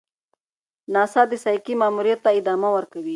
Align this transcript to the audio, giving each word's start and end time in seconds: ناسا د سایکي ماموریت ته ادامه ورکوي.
ناسا 0.93 1.21
د 1.31 1.33
سایکي 1.43 1.73
ماموریت 1.81 2.19
ته 2.25 2.29
ادامه 2.39 2.69
ورکوي. 2.77 3.09